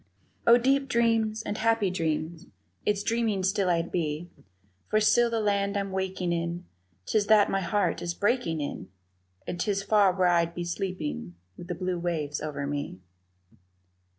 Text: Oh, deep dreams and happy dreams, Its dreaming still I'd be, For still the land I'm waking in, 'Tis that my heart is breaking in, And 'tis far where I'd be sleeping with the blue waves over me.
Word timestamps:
Oh, 0.47 0.57
deep 0.57 0.89
dreams 0.89 1.43
and 1.43 1.59
happy 1.59 1.91
dreams, 1.91 2.47
Its 2.87 3.03
dreaming 3.03 3.43
still 3.43 3.69
I'd 3.69 3.91
be, 3.91 4.31
For 4.89 4.99
still 4.99 5.29
the 5.29 5.39
land 5.39 5.77
I'm 5.77 5.91
waking 5.91 6.33
in, 6.33 6.65
'Tis 7.05 7.27
that 7.27 7.51
my 7.51 7.61
heart 7.61 8.01
is 8.01 8.15
breaking 8.15 8.61
in, 8.61 8.89
And 9.45 9.59
'tis 9.59 9.83
far 9.83 10.11
where 10.11 10.27
I'd 10.29 10.55
be 10.55 10.63
sleeping 10.65 11.35
with 11.55 11.67
the 11.67 11.75
blue 11.75 11.99
waves 11.99 12.41
over 12.41 12.65
me. 12.65 12.97